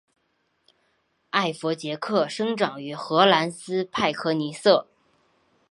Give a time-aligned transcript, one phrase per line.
[1.29, 4.87] 艾佛杰克生长于荷兰斯派克尼瑟。